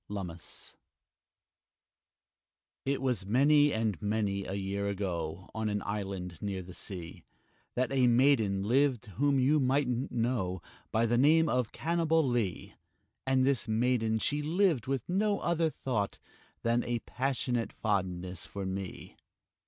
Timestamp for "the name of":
11.05-11.71